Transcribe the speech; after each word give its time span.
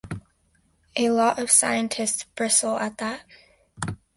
A 0.95 1.11
lot 1.11 1.37
of 1.37 1.51
scientists 1.51 2.23
bristle 2.33 2.75
at 2.79 2.97
that. 2.97 3.21